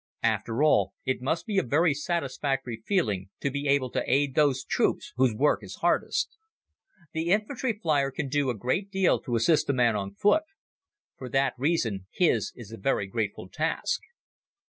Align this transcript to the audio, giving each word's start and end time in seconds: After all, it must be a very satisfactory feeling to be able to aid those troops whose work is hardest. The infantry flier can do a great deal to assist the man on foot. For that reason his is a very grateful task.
After 0.23 0.63
all, 0.63 0.95
it 1.05 1.21
must 1.21 1.45
be 1.45 1.59
a 1.59 1.63
very 1.63 1.93
satisfactory 1.93 2.81
feeling 2.87 3.29
to 3.39 3.51
be 3.51 3.67
able 3.67 3.91
to 3.91 4.03
aid 4.11 4.33
those 4.33 4.63
troops 4.63 5.13
whose 5.15 5.35
work 5.35 5.61
is 5.63 5.75
hardest. 5.75 6.37
The 7.13 7.29
infantry 7.29 7.73
flier 7.79 8.09
can 8.09 8.27
do 8.27 8.49
a 8.49 8.55
great 8.57 8.89
deal 8.89 9.19
to 9.21 9.35
assist 9.35 9.67
the 9.67 9.73
man 9.73 9.95
on 9.95 10.15
foot. 10.15 10.45
For 11.19 11.29
that 11.29 11.53
reason 11.55 12.07
his 12.09 12.51
is 12.55 12.71
a 12.71 12.77
very 12.77 13.05
grateful 13.05 13.47
task. 13.47 14.01